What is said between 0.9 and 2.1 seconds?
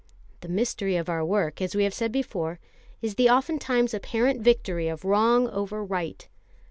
of our work, as we have